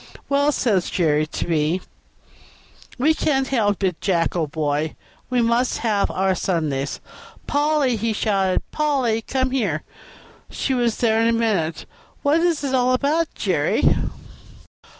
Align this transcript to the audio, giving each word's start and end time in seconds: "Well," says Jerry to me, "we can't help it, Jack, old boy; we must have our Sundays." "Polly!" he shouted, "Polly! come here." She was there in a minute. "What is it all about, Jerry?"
"Well," 0.29 0.51
says 0.51 0.89
Jerry 0.89 1.27
to 1.27 1.47
me, 1.47 1.79
"we 2.97 3.13
can't 3.13 3.49
help 3.49 3.83
it, 3.83 4.01
Jack, 4.01 4.35
old 4.35 4.51
boy; 4.51 4.95
we 5.29 5.43
must 5.43 5.77
have 5.85 6.09
our 6.09 6.33
Sundays." 6.33 6.99
"Polly!" 7.45 7.97
he 7.97 8.11
shouted, 8.11 8.63
"Polly! 8.71 9.21
come 9.21 9.51
here." 9.51 9.83
She 10.49 10.73
was 10.73 10.97
there 10.97 11.21
in 11.21 11.27
a 11.27 11.31
minute. 11.39 11.85
"What 12.23 12.39
is 12.39 12.63
it 12.63 12.73
all 12.73 12.93
about, 12.93 13.27
Jerry?" 13.35 13.83